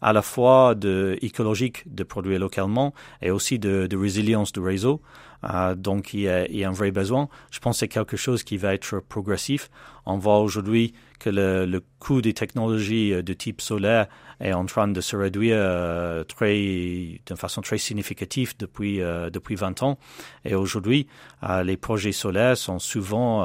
à 0.00 0.12
la 0.14 0.22
fois 0.22 0.74
de 0.74 1.18
écologique 1.20 1.84
de 1.94 2.02
produire 2.02 2.40
localement 2.40 2.94
et 3.20 3.30
aussi 3.30 3.58
de 3.58 3.96
résilience 3.96 4.52
du 4.52 4.60
réseau. 4.60 5.02
Euh, 5.44 5.74
donc 5.74 6.14
il 6.14 6.20
y, 6.20 6.28
a, 6.28 6.46
il 6.46 6.56
y, 6.56 6.64
a, 6.64 6.68
un 6.68 6.72
vrai 6.72 6.90
besoin. 6.90 7.28
Je 7.50 7.58
pense 7.58 7.76
que 7.76 7.80
c'est 7.80 7.88
quelque 7.88 8.16
chose 8.16 8.42
qui 8.42 8.56
va 8.56 8.74
être 8.74 9.00
progressif. 9.00 9.70
On 10.06 10.18
voit 10.18 10.40
aujourd'hui 10.40 10.94
que 11.18 11.30
le, 11.30 11.66
le, 11.66 11.82
coût 11.98 12.20
des 12.20 12.34
technologies 12.34 13.22
de 13.22 13.32
type 13.32 13.60
solaire 13.60 14.08
est 14.42 14.52
en 14.52 14.66
train 14.66 14.88
de 14.88 15.00
se 15.00 15.16
réduire 15.16 15.56
euh, 15.58 16.24
très, 16.24 16.54
d'une 17.26 17.36
façon 17.36 17.60
très 17.60 17.78
significative 17.78 18.54
depuis, 18.58 19.00
euh, 19.00 19.30
depuis 19.30 19.54
20 19.54 19.82
ans. 19.82 19.98
Et 20.44 20.54
aujourd'hui, 20.54 21.06
euh, 21.44 21.62
les 21.62 21.76
projets 21.76 22.12
solaires 22.12 22.56
sont 22.56 22.78
souvent 22.78 23.42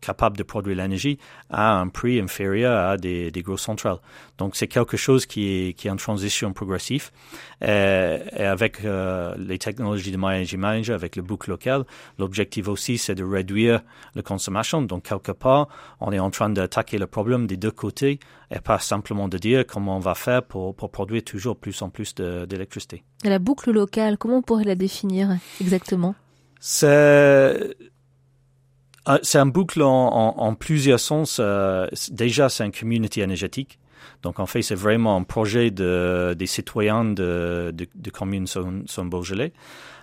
capable 0.00 0.36
de 0.36 0.42
produire 0.42 0.76
l'énergie 0.76 1.18
à 1.50 1.78
un 1.78 1.88
prix 1.88 2.20
inférieur 2.20 2.90
à 2.90 2.96
des, 2.96 3.30
des 3.30 3.42
grosses 3.42 3.62
centrales. 3.62 3.98
Donc 4.38 4.56
c'est 4.56 4.68
quelque 4.68 4.96
chose 4.96 5.26
qui 5.26 5.48
est, 5.48 5.72
qui 5.74 5.88
est 5.88 5.90
en 5.90 5.96
transition 5.96 6.52
progressive. 6.52 7.10
Et, 7.60 8.18
et 8.36 8.44
avec 8.44 8.84
euh, 8.84 9.34
les 9.38 9.58
technologies 9.58 10.10
de 10.10 10.16
My 10.16 10.26
Energy 10.36 10.56
Manager, 10.56 10.94
avec 10.94 11.16
le 11.16 11.22
book 11.22 11.46
local, 11.46 11.84
l'objectif 12.18 12.68
aussi 12.68 12.98
c'est 12.98 13.14
de 13.14 13.24
réduire 13.24 13.82
la 14.14 14.22
consommation. 14.22 14.82
Donc 14.82 15.04
quelque 15.04 15.32
part, 15.32 15.68
on 16.00 16.12
est 16.12 16.18
en 16.18 16.30
train 16.30 16.50
d'attaquer 16.50 16.98
le 16.98 17.06
problème 17.06 17.46
des 17.46 17.56
deux 17.56 17.70
côtés 17.70 18.18
et 18.50 18.60
pas 18.60 18.78
simplement 18.78 19.28
de 19.28 19.38
dire 19.38 19.64
comment 19.66 19.96
on 19.96 20.00
va 20.00 20.14
faire 20.14 20.42
pour, 20.42 20.74
pour 20.74 20.90
produire 20.90 21.22
toujours 21.22 21.56
plus 21.56 21.82
en 21.82 21.90
plus 21.90 22.14
d'électricité. 22.14 23.04
La 23.22 23.38
boucle 23.38 23.70
locale, 23.70 24.16
comment 24.16 24.38
on 24.38 24.42
pourrait 24.42 24.64
la 24.64 24.74
définir 24.74 25.36
exactement? 25.60 26.14
C'est 26.58 26.86
euh, 26.88 27.72
c'est 29.22 29.38
un 29.38 29.46
boucle 29.46 29.82
en, 29.82 30.54
plusieurs 30.54 31.00
sens. 31.00 31.38
Euh, 31.40 31.86
déjà, 32.10 32.48
c'est 32.48 32.64
un 32.64 32.70
community 32.70 33.20
énergétique. 33.20 33.78
Donc, 34.22 34.38
en 34.38 34.46
fait, 34.46 34.62
c'est 34.62 34.74
vraiment 34.74 35.16
un 35.16 35.22
projet 35.22 35.70
de, 35.70 36.34
des 36.38 36.46
citoyens 36.46 37.04
de, 37.04 37.72
de, 37.74 37.86
de 37.94 38.10
commune 38.10 38.46
son, 38.46 38.82
son 38.86 39.06
Beaujolais. 39.06 39.52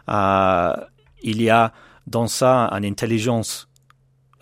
Euh, 0.10 0.74
il 1.22 1.42
y 1.42 1.50
a 1.50 1.74
dans 2.08 2.28
ça 2.28 2.70
une 2.72 2.86
intelligence 2.86 3.68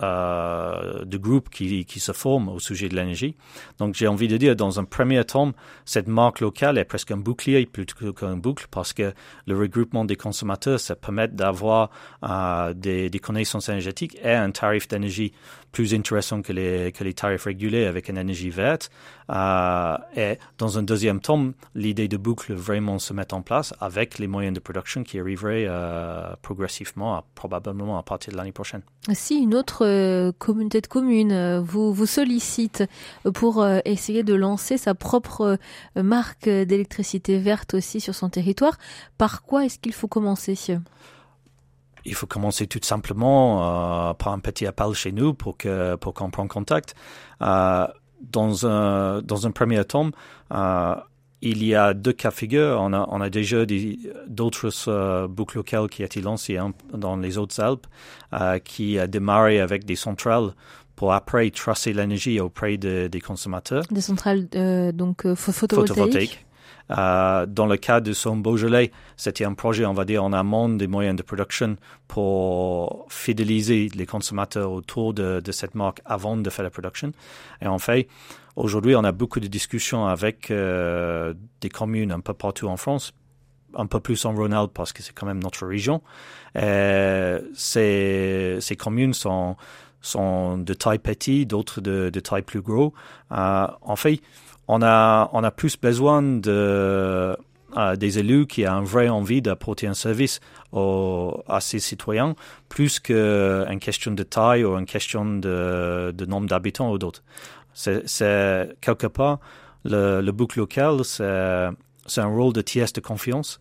euh, 0.02 1.04
de 1.04 1.16
groupes 1.16 1.48
qui, 1.48 1.86
se 2.00 2.12
forment 2.12 2.50
au 2.50 2.58
sujet 2.58 2.88
de 2.88 2.94
l'énergie. 2.94 3.36
Donc 3.78 3.94
j'ai 3.94 4.06
envie 4.06 4.28
de 4.28 4.36
dire, 4.36 4.54
dans 4.54 4.78
un 4.78 4.84
premier 4.84 5.24
temps, 5.24 5.52
cette 5.84 6.08
marque 6.08 6.40
locale 6.40 6.76
est 6.78 6.84
presque 6.84 7.10
un 7.10 7.16
bouclier 7.16 7.64
plutôt 7.66 8.12
qu'un 8.12 8.36
boucle 8.36 8.66
parce 8.70 8.92
que 8.92 9.14
le 9.46 9.56
regroupement 9.56 10.04
des 10.04 10.16
consommateurs, 10.16 10.78
ça 10.78 10.96
permet 10.96 11.28
d'avoir 11.28 11.90
euh, 12.24 12.74
des, 12.74 13.10
connaissances 13.22 13.68
énergétiques 13.68 14.18
et 14.22 14.32
un 14.32 14.50
tarif 14.50 14.86
d'énergie 14.88 15.32
plus 15.72 15.94
intéressant 15.94 16.42
que 16.42 16.52
les, 16.52 16.92
tarifs 17.14 17.44
régulés 17.44 17.84
avec 17.84 18.08
une 18.08 18.18
énergie 18.18 18.50
verte. 18.50 18.90
Euh, 19.30 19.96
et 20.16 20.38
dans 20.58 20.78
un 20.78 20.82
deuxième 20.82 21.20
temps, 21.20 21.52
l'idée 21.74 22.08
de 22.08 22.16
boucle 22.16 22.54
vraiment 22.54 22.98
se 22.98 23.12
met 23.12 23.32
en 23.34 23.42
place 23.42 23.74
avec 23.80 24.18
les 24.18 24.26
moyens 24.26 24.54
de 24.54 24.60
production 24.60 25.02
qui 25.04 25.18
arriveraient 25.18 25.66
euh, 25.66 26.34
progressivement, 26.42 27.24
probablement 27.34 27.98
à 27.98 28.02
partir 28.02 28.32
de 28.32 28.38
l'année 28.38 28.52
prochaine. 28.52 28.82
Si 29.12 29.36
une 29.36 29.54
autre 29.54 29.85
euh, 29.86 30.32
communauté 30.38 30.80
de 30.80 30.86
communes 30.86 31.32
euh, 31.32 31.60
vous, 31.60 31.92
vous 31.92 32.06
sollicite 32.06 32.84
pour 33.34 33.62
euh, 33.62 33.78
essayer 33.84 34.22
de 34.22 34.34
lancer 34.34 34.76
sa 34.76 34.94
propre 34.94 35.58
marque 35.94 36.48
d'électricité 36.48 37.38
verte 37.38 37.74
aussi 37.74 38.00
sur 38.00 38.14
son 38.14 38.28
territoire, 38.28 38.78
par 39.18 39.42
quoi 39.42 39.64
est-ce 39.64 39.78
qu'il 39.78 39.92
faut 39.92 40.08
commencer? 40.08 40.56
Il 42.04 42.14
faut 42.14 42.26
commencer 42.26 42.66
tout 42.66 42.80
simplement 42.82 44.14
par 44.14 44.32
un 44.32 44.38
petit 44.38 44.66
appel 44.66 44.92
chez 44.92 45.12
nous 45.12 45.34
pour 45.34 45.56
que 45.56 45.96
pour 45.96 46.14
qu'on 46.14 46.30
prenne 46.30 46.48
contact. 46.48 46.94
Dans 47.40 48.66
un 48.66 49.22
dans 49.22 49.46
un 49.46 49.50
premier 49.50 49.84
temps, 49.84 50.10
il 51.42 51.64
y 51.64 51.74
a 51.74 51.94
deux 51.94 52.12
cas 52.12 52.30
de 52.30 52.34
figure. 52.34 52.78
On 52.80 52.92
a 52.92 53.06
on 53.10 53.20
a 53.20 53.30
déjà 53.30 53.64
d'autres 54.26 54.70
euh, 54.88 55.28
boucles 55.28 55.58
locales 55.58 55.88
qui 55.88 56.02
ont 56.02 56.06
été 56.06 56.20
lancées 56.20 56.56
hein, 56.56 56.72
dans 56.92 57.16
les 57.16 57.38
Hautes-Alpes, 57.38 57.86
euh, 58.32 58.58
qui 58.58 58.98
a 58.98 59.06
démarré 59.06 59.60
avec 59.60 59.84
des 59.84 59.96
centrales 59.96 60.50
pour 60.94 61.12
après 61.12 61.50
tracer 61.50 61.92
l'énergie 61.92 62.40
auprès 62.40 62.78
de, 62.78 63.06
des 63.08 63.20
consommateurs. 63.20 63.84
Des 63.90 64.00
centrales 64.00 64.48
euh, 64.54 64.92
donc 64.92 65.22
photovoltaïques. 65.34 65.88
photovoltaïques. 65.88 66.45
Euh, 66.90 67.46
dans 67.46 67.66
le 67.66 67.76
cas 67.76 68.00
de 68.00 68.12
son 68.12 68.36
Beaujolais, 68.36 68.92
c'était 69.16 69.44
un 69.44 69.54
projet, 69.54 69.84
on 69.86 69.92
va 69.92 70.04
dire, 70.04 70.22
en 70.22 70.32
amont 70.32 70.68
des 70.68 70.86
moyens 70.86 71.16
de 71.16 71.22
production 71.22 71.76
pour 72.08 73.06
fidéliser 73.08 73.88
les 73.94 74.06
consommateurs 74.06 74.70
autour 74.70 75.14
de, 75.14 75.42
cette 75.50 75.74
marque 75.74 76.00
avant 76.04 76.36
de 76.36 76.48
faire 76.50 76.64
la 76.64 76.70
production. 76.70 77.12
Et 77.60 77.66
en 77.66 77.78
fait, 77.78 78.08
aujourd'hui, 78.54 78.94
on 78.94 79.04
a 79.04 79.12
beaucoup 79.12 79.40
de 79.40 79.48
discussions 79.48 80.06
avec 80.06 80.50
euh, 80.50 81.34
des 81.60 81.68
communes 81.68 82.12
un 82.12 82.20
peu 82.20 82.34
partout 82.34 82.68
en 82.68 82.76
France, 82.76 83.12
un 83.74 83.86
peu 83.86 84.00
plus 84.00 84.24
en 84.24 84.34
Rhône-Alpes 84.34 84.72
parce 84.72 84.92
que 84.92 85.02
c'est 85.02 85.12
quand 85.12 85.26
même 85.26 85.42
notre 85.42 85.66
région. 85.66 86.02
Et 86.54 87.36
ces, 87.54 88.58
ces 88.60 88.76
communes 88.76 89.12
sont, 89.12 89.56
sont 90.00 90.58
de 90.58 90.74
taille 90.74 90.98
petite, 90.98 91.50
d'autres 91.50 91.80
de, 91.80 92.10
de 92.10 92.20
taille 92.20 92.42
plus 92.42 92.60
gros. 92.60 92.92
Euh, 93.32 93.66
en 93.82 93.96
fait, 93.96 94.20
on 94.68 94.82
a, 94.82 95.30
on 95.32 95.42
a 95.44 95.50
plus 95.50 95.76
besoin 95.78 96.22
de, 96.22 97.36
euh, 97.76 97.96
des 97.96 98.18
élus 98.18 98.46
qui 98.46 98.66
ont 98.66 98.80
une 98.80 98.84
vraie 98.84 99.08
envie 99.08 99.42
d'apporter 99.42 99.86
un 99.86 99.94
service 99.94 100.40
à 100.72 101.60
ces 101.60 101.78
citoyens, 101.78 102.34
plus 102.68 103.00
qu'une 103.00 103.78
question 103.80 104.12
de 104.12 104.22
taille 104.22 104.64
ou 104.64 104.76
une 104.76 104.86
question 104.86 105.24
de, 105.24 106.14
nombre 106.26 106.48
d'habitants 106.48 106.90
ou 106.90 106.98
d'autres. 106.98 107.22
C'est 107.72 108.76
quelque 108.80 109.06
part, 109.06 109.38
le, 109.84 110.20
le 110.20 110.32
local, 110.56 111.04
c'est 111.04 112.20
un 112.20 112.26
rôle 112.26 112.52
de 112.52 112.62
tiers 112.62 112.92
de 112.94 113.00
confiance. 113.00 113.60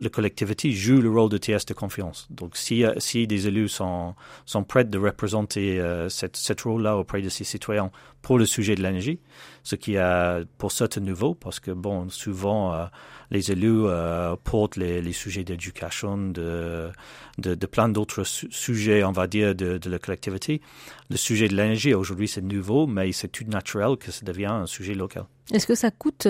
La 0.00 0.08
collectivité 0.08 0.72
joue 0.72 1.00
le 1.00 1.10
rôle 1.10 1.28
de 1.28 1.38
tiers 1.38 1.60
de 1.66 1.74
confiance. 1.74 2.26
Donc, 2.30 2.56
si, 2.56 2.84
si 2.98 3.26
des 3.26 3.46
élus 3.46 3.68
sont, 3.68 4.14
sont 4.46 4.64
prêts 4.64 4.84
de 4.84 4.98
représenter 4.98 5.78
euh, 5.78 6.08
cette, 6.08 6.36
cette 6.36 6.62
rôle-là 6.62 6.96
auprès 6.96 7.20
de 7.20 7.28
ces 7.28 7.44
citoyens 7.44 7.90
pour 8.22 8.38
le 8.38 8.46
sujet 8.46 8.74
de 8.74 8.82
l'énergie, 8.82 9.20
ce 9.62 9.76
qui 9.76 9.94
est 9.94 10.44
pour 10.58 10.72
certains 10.72 11.00
nouveau, 11.00 11.34
parce 11.34 11.60
que, 11.60 11.70
bon, 11.70 12.08
souvent, 12.08 12.74
euh, 12.74 12.84
les 13.30 13.52
élus 13.52 13.84
euh, 13.84 14.36
portent 14.42 14.76
les, 14.76 15.02
les 15.02 15.12
sujets 15.12 15.44
d'éducation, 15.44 16.16
de, 16.16 16.90
de, 17.38 17.66
plein 17.66 17.88
d'autres 17.88 18.24
su 18.24 18.48
sujets, 18.50 19.04
on 19.04 19.12
va 19.12 19.26
dire, 19.26 19.54
de, 19.54 19.78
de 19.78 19.90
la 19.90 19.98
collectivité. 19.98 20.60
Le 21.08 21.16
sujet 21.16 21.48
de 21.48 21.56
l'énergie, 21.56 21.94
aujourd'hui, 21.94 22.28
c'est 22.28 22.42
nouveau, 22.42 22.86
mais 22.86 23.12
c'est 23.12 23.28
tout 23.28 23.44
naturel 23.44 23.96
que 23.96 24.10
ça 24.10 24.24
devient 24.24 24.46
un 24.46 24.66
sujet 24.66 24.94
local. 24.94 25.24
Est-ce 25.52 25.66
que 25.66 25.74
ça 25.74 25.90
coûte 25.90 26.28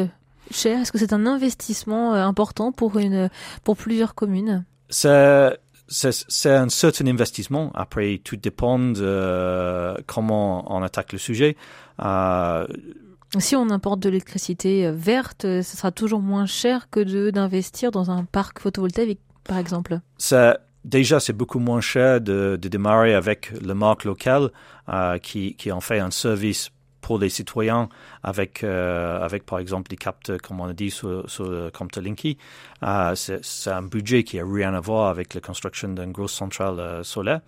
cher 0.50 0.80
Est-ce 0.80 0.92
que 0.92 0.99
c'est 0.99 1.12
un 1.12 1.26
investissement 1.26 2.14
important 2.14 2.73
pour, 2.73 2.99
une, 2.99 3.30
pour 3.64 3.76
plusieurs 3.76 4.14
communes? 4.14 4.64
C'est 4.88 5.59
c'est 5.92 6.50
un 6.50 6.68
certain 6.68 7.09
investissement. 7.09 7.73
Après, 7.75 8.20
tout 8.23 8.37
dépend 8.37 8.78
de 8.78 9.97
comment 10.06 10.73
on 10.73 10.82
attaque 10.85 11.12
le 11.12 11.18
sujet. 11.18 11.56
Euh, 12.00 12.64
si 13.38 13.56
on 13.56 13.70
importe 13.70 14.00
de 14.00 14.09
l'électricité 14.09 14.90
verte, 14.90 15.42
ce 15.42 15.62
sera 15.62 15.90
toujours 15.90 16.20
moins 16.20 16.47
cher 16.47 16.90
que 16.90 17.30
d'investir 17.30 17.90
dans 17.90 18.11
un 18.11 18.25
parc 18.25 18.61
photovoltaïque, 18.61 19.20
par 19.44 19.59
exemple. 19.59 20.00
Ça, 20.18 20.59
déjà, 20.85 21.20
c'est 21.20 21.32
beaucoup 21.32 21.59
moins 21.59 21.80
cher 21.80 22.20
de, 22.20 22.59
de 22.61 22.68
démarrer 22.68 23.14
avec 23.14 23.52
le 23.61 23.75
marque 23.75 24.04
local 24.04 24.50
euh, 24.88 25.18
qui, 25.18 25.54
qui 25.54 25.70
en 25.70 25.80
fait 25.80 26.00
un 26.00 26.11
service 26.11 26.70
pour 27.10 27.18
les 27.18 27.28
citoyens 27.28 27.88
avec, 28.22 28.62
euh, 28.62 29.20
avec 29.20 29.44
par 29.44 29.58
exemple 29.58 29.90
des 29.90 29.96
capteurs, 29.96 30.40
comme 30.40 30.60
on 30.60 30.68
a 30.68 30.72
dit, 30.72 30.92
sur, 30.92 31.28
sur 31.28 31.50
le 31.50 31.68
compteur 31.72 32.04
Linky. 32.04 32.38
C'est 33.14 33.70
un 33.72 33.82
budget 33.82 34.22
qui 34.22 34.36
n'a 34.36 34.44
rien 34.44 34.74
à 34.74 34.78
voir 34.78 35.08
avec 35.08 35.34
la 35.34 35.40
construction 35.40 35.88
d'une 35.88 36.12
grosse 36.12 36.32
centrale 36.32 36.78
euh, 36.78 37.02
solaire. 37.02 37.40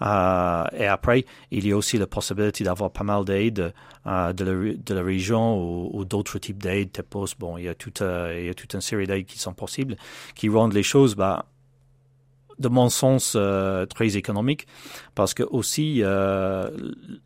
Euh, 0.00 0.64
et 0.72 0.86
après, 0.86 1.26
il 1.50 1.66
y 1.66 1.72
a 1.72 1.76
aussi 1.76 1.98
la 1.98 2.06
possibilité 2.06 2.64
d'avoir 2.64 2.90
pas 2.90 3.04
mal 3.04 3.26
d'aides 3.26 3.74
de, 4.06 4.94
la, 4.94 5.02
région 5.02 5.62
ou, 5.94 6.06
d'autres 6.06 6.38
types 6.38 6.62
d'aides, 6.62 6.92
TEPOS. 6.92 7.34
Bon, 7.38 7.58
il 7.58 7.64
y 7.64 7.68
a 7.68 7.74
toute, 7.74 8.00
il 8.00 8.46
y 8.46 8.48
a 8.48 8.54
toute 8.54 8.72
une 8.72 8.80
série 8.80 9.06
d'aides 9.06 9.26
qui 9.26 9.38
sont 9.38 9.52
possibles, 9.52 9.96
qui 10.34 10.48
rendent 10.48 10.72
les 10.72 10.82
choses, 10.82 11.16
bah, 11.16 11.44
de 12.62 12.68
mon 12.68 12.88
sens 12.88 13.34
euh, 13.36 13.84
très 13.84 14.16
économique 14.16 14.66
parce 15.14 15.34
que 15.34 15.42
aussi 15.42 16.02
euh, 16.02 16.70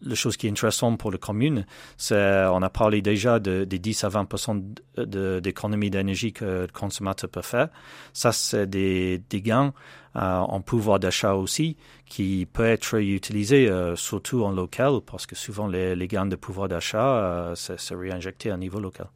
la 0.03 0.15
chose 0.17 0.37
qui 0.37 0.49
est 0.49 0.51
intéressante 0.51 0.99
pour 0.99 1.13
la 1.13 1.19
commune 1.19 1.67
c'est 1.97 2.47
on 2.47 2.63
a 2.63 2.71
parlé 2.71 3.03
déjà 3.03 3.39
de, 3.39 3.65
des 3.65 3.79
10 3.79 4.05
à 4.05 4.09
20% 4.09 5.41
d'économie 5.41 5.91
d'énergie 5.91 6.33
que 6.33 6.45
le 6.45 6.67
consommateur 6.73 7.31
peut 7.31 7.43
faire. 7.43 7.69
Ça 8.13 8.33
c'est 8.33 8.67
des, 8.67 9.23
gains 9.31 9.73
euh, 10.17 10.39
en 10.39 10.61
pouvoir 10.61 10.99
d'achat 10.99 11.35
aussi 11.35 11.77
qui 12.07 12.49
peut 12.53 12.67
être 12.67 12.99
utilisé 12.99 13.71
surtout 13.95 14.43
en 14.43 14.51
local 14.51 15.01
parce 15.07 15.27
que 15.27 15.37
souvent 15.37 15.69
les, 15.69 15.95
les 15.95 16.09
gains 16.09 16.27
de 16.27 16.37
pouvoir 16.37 16.69
d'achat 16.69 17.53
c'est 17.55 17.95
réinjecté 17.95 18.51
à 18.51 18.57
niveau 18.57 18.81
local 18.81 19.09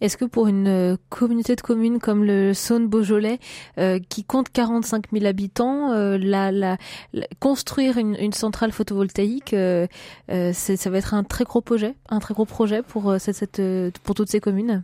Est-ce 0.00 0.16
que 0.16 0.24
pour 0.24 0.46
une 0.46 0.68
euh, 0.68 0.96
communauté 1.08 1.56
de 1.56 1.60
communes 1.60 1.98
comme 1.98 2.24
le 2.24 2.54
Saône 2.54 2.88
Beaujolais, 2.88 3.38
euh, 3.78 3.98
qui 4.08 4.24
compte 4.24 4.50
45 4.50 5.06
000 5.12 5.26
habitants, 5.26 5.92
euh, 5.92 6.18
la, 6.18 6.52
la, 6.52 6.76
construire 7.40 7.98
une, 7.98 8.16
une, 8.16 8.32
centrale 8.32 8.72
photovoltaïque, 8.72 9.54
euh, 9.54 9.86
euh 10.30 10.52
ça 10.52 10.90
va 10.90 10.98
être 10.98 11.14
un 11.14 11.24
très 11.24 11.44
gros 11.44 11.60
projet, 11.60 11.94
un 12.08 12.18
très 12.18 12.34
gros 12.34 12.44
projet 12.44 12.82
pour 12.82 13.14
cette, 13.18 13.36
cette 13.36 13.98
pour 14.02 14.14
toutes 14.14 14.28
ces 14.28 14.40
communes? 14.40 14.82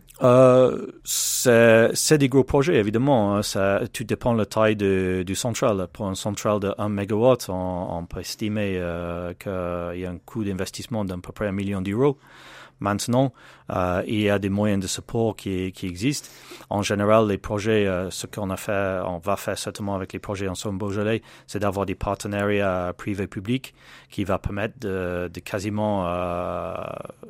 c'est 1.03 2.17
des 2.17 2.29
gros 2.29 2.43
projets 2.43 2.75
évidemment. 2.75 3.35
Hein. 3.35 3.43
Ça, 3.43 3.81
tout 3.91 4.03
dépend 4.03 4.33
de 4.33 4.39
la 4.39 4.45
taille 4.45 4.75
de, 4.75 5.23
du 5.25 5.35
central. 5.35 5.87
Pour 5.91 6.07
un 6.07 6.15
central 6.15 6.59
de 6.59 6.73
1 6.77 6.89
MW, 6.89 7.35
on, 7.49 7.87
on 7.97 8.05
peut 8.05 8.19
estimer 8.19 8.81
qu'il 9.39 9.99
y 9.99 10.05
a 10.05 10.09
un 10.09 10.17
coût 10.25 10.43
d'investissement 10.43 11.05
d'à 11.05 11.15
peu 11.17 11.31
près 11.31 11.47
un 11.47 11.51
million 11.51 11.81
d'euros. 11.81 12.17
Maintenant, 12.83 13.31
euh, 13.69 14.03
il 14.07 14.19
y 14.19 14.29
a 14.29 14.39
des 14.39 14.49
moyens 14.49 14.83
de 14.83 14.87
support 14.87 15.37
qui, 15.37 15.71
qui 15.71 15.87
existent. 15.87 16.27
En 16.69 16.81
général, 16.81 17.27
les 17.29 17.37
projets, 17.37 17.87
euh, 17.87 18.09
ce 18.09 18.27
qu'on 18.27 18.49
a 18.49 18.57
fait, 18.57 18.99
on 19.05 19.19
va 19.19 19.37
faire 19.37 19.57
certainement 19.57 19.95
avec 19.95 20.11
les 20.11 20.19
projets 20.19 20.49
en 20.49 20.55
Somme 20.55 20.77
Beaujolais, 20.77 21.21
c'est 21.47 21.59
d'avoir 21.59 21.85
des 21.85 21.95
partenariats 21.95 22.93
privés-publics 22.97 23.73
qui 24.09 24.25
va 24.25 24.37
permettre 24.37 24.77
de, 24.81 25.31
de 25.33 25.39
quasiment 25.39 26.07
euh, 26.07 26.73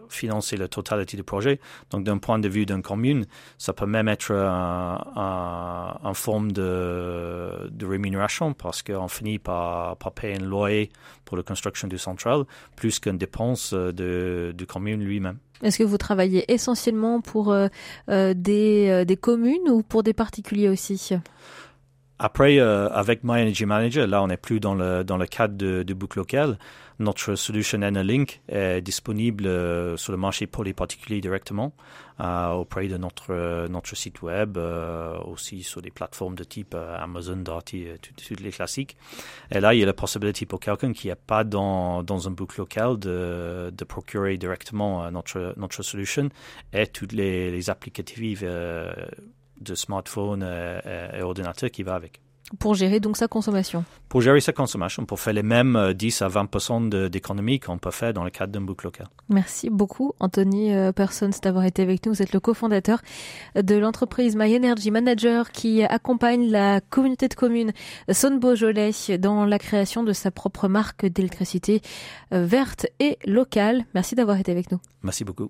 financer 0.10 0.57
la 0.57 0.67
totalité 0.67 1.17
du 1.17 1.24
projet. 1.24 1.60
Donc, 1.91 2.03
d'un 2.03 2.17
point 2.17 2.39
de 2.39 2.50
vue 2.50 2.65
d'une 2.65 2.81
commune, 2.81 3.27
ça 3.60 3.74
peut 3.74 3.86
même 3.86 4.07
être 4.07 4.33
en 4.33 6.13
forme 6.15 6.51
de, 6.51 7.69
de 7.69 7.86
rémunération 7.86 8.53
parce 8.53 8.81
qu'on 8.81 9.07
finit 9.07 9.38
par, 9.38 9.98
par 9.98 10.13
payer 10.13 10.38
un 10.38 10.43
loyer 10.43 10.89
pour 11.25 11.38
la 11.38 11.43
construction 11.43 11.88
du 11.88 12.00
central 12.00 12.45
plus 12.75 13.00
qu'une 13.00 13.19
dépense 13.19 13.74
de, 13.74 14.51
de 14.55 14.65
commune 14.65 15.03
lui-même. 15.03 15.38
Est-ce 15.63 15.77
que 15.77 15.83
vous 15.83 15.97
travaillez 15.97 16.51
essentiellement 16.51 17.21
pour 17.21 17.51
euh, 17.51 17.67
euh, 18.09 18.33
euh, 18.47 19.05
des 19.05 19.17
communes 19.17 19.69
ou 19.69 19.81
pour 19.81 20.03
des 20.03 20.13
particuliers 20.13 20.69
aussi? 20.69 21.12
Après, 22.24 22.58
euh, 22.58 22.88
avec 22.88 23.25
My 23.25 23.42
Energy 23.42 23.65
Manager, 23.65 24.08
là, 24.08 24.24
on 24.24 24.27
n'est 24.27 24.38
plus 24.38 24.62
dans 24.62 24.75
le, 24.75 25.03
dans 25.03 25.18
le 25.18 25.25
cadre 25.25 25.58
de, 25.58 25.84
de 25.84 25.94
boucle 25.94 26.20
locale. 26.20 26.58
Notre 27.00 27.36
solution 27.36 27.80
Link 27.80 28.42
est 28.48 28.80
disponible 28.80 29.46
euh, 29.46 29.98
sur 29.98 30.13
le 30.13 30.18
marché 30.18 30.48
pour 30.48 30.63
les 30.63 30.74
particuliers 30.74 31.20
directement, 31.20 31.74
euh, 32.22 32.51
auprès 32.51 32.88
de 32.88 32.96
notre, 32.96 33.68
notre 33.68 33.94
site 33.98 34.22
web, 34.22 34.58
aussi 35.25 35.63
sur 35.63 35.82
des 35.82 35.92
plateformes 35.92 36.36
de 36.36 36.46
type 36.46 36.75
Amazon, 36.75 37.36
Darty, 37.36 37.88
toutes 38.01 38.39
les 38.39 38.51
classiques. 38.51 38.96
Et 39.51 39.60
là, 39.60 39.74
il 39.74 39.82
y 39.82 39.84
a 39.84 39.86
la 39.86 39.94
possibilité 39.94 40.46
pour 40.46 40.62
quelqu'un 40.62 40.94
qui 40.94 41.10
n'est 41.10 41.15
pas 41.15 41.44
dans, 41.44 42.03
dans 42.03 42.30
un 42.30 42.32
boucle 42.32 42.58
local 42.58 43.00
de, 43.00 43.70
de 43.75 43.84
procurer 43.84 44.38
directement 44.38 45.12
notre, 45.12 45.56
notre 45.58 45.84
solution 45.84 46.30
et 46.72 46.88
toutes 46.88 47.12
les, 47.12 47.51
les 47.51 47.70
applicatifs 47.70 48.46
de 49.60 49.75
smartphone 49.75 50.43
et, 50.43 51.22
ordinateur 51.22 51.72
qui 51.72 51.83
va 51.83 51.95
avec. 51.95 52.22
Pour 52.60 52.75
gérer 52.75 53.00
donc 53.00 53.17
sa 53.17 53.27
consommation 53.27 53.83
Pour 54.10 54.22
gérer 54.22 54.39
sa 54.39 54.51
consommation, 54.51 55.05
pour 55.05 55.19
faire 55.19 55.33
les 55.33 55.43
mêmes 55.43 55.93
10 55.93 56.22
à 56.22 56.27
20 56.27 57.10
d'économie 57.10 57.60
qu'on 57.60 57.79
peut 57.79 57.89
faire 57.89 58.13
dans 58.13 58.24
le 58.24 58.29
cadre 58.29 58.51
d'un 58.51 58.62
book 58.62 58.83
local. 58.83 59.07
Merci 59.29 59.69
beaucoup, 59.69 60.13
Anthony 60.19 60.74
euh, 60.74 60.91
Persons, 60.91 61.31
d'avoir 61.41 61.65
été 61.65 61.81
avec 61.81 62.05
nous. 62.05 62.13
Vous 62.13 62.22
êtes 62.22 62.33
le 62.33 62.39
cofondateur 62.39 63.01
de 63.55 63.75
l'entreprise 63.75 64.36
My 64.36 64.55
Energy 64.55 64.91
Manager 64.91 65.51
qui 65.51 65.83
accompagne 65.83 66.50
la 66.50 66.79
communauté 66.81 67.27
de 67.27 67.33
communes 67.33 67.72
Saône-Beaujolais 68.12 69.17
dans 69.19 69.45
la 69.45 69.57
création 69.57 70.03
de 70.03 70.13
sa 70.13 70.29
propre 70.29 70.67
marque 70.67 71.05
d'électricité 71.05 71.81
euh, 72.33 72.45
verte 72.45 72.86
et 73.00 73.17
locale. 73.25 73.86
Merci 73.95 74.13
d'avoir 74.13 74.38
été 74.38 74.51
avec 74.51 74.72
nous. 74.72 74.79
Merci 75.01 75.24
beaucoup. 75.24 75.50